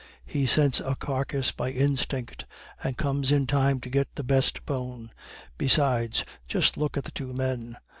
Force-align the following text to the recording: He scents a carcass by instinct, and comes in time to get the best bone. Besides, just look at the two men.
He 0.25 0.47
scents 0.47 0.79
a 0.79 0.95
carcass 0.95 1.51
by 1.51 1.69
instinct, 1.69 2.47
and 2.83 2.97
comes 2.97 3.31
in 3.31 3.45
time 3.45 3.79
to 3.81 3.89
get 3.91 4.07
the 4.15 4.23
best 4.23 4.65
bone. 4.65 5.11
Besides, 5.59 6.25
just 6.47 6.75
look 6.75 6.97
at 6.97 7.03
the 7.03 7.11
two 7.11 7.33
men. 7.33 7.77